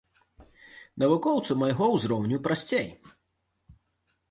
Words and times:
Навукоўцу 1.03 1.59
майго 1.63 1.85
ўзроўню 1.97 2.41
прасцей. 2.49 2.91